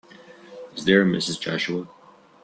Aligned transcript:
Is 0.75 0.85
there 0.85 1.03
a 1.03 1.05
Mrs. 1.05 1.39
Joshua? 1.39 1.87